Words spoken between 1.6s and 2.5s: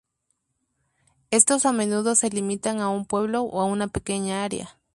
a menudo se